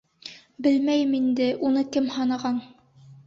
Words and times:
—Белмәйем 0.67 1.11
инде, 1.17 1.49
уны 1.69 1.83
кем 1.97 2.09
һанаған. 2.17 2.61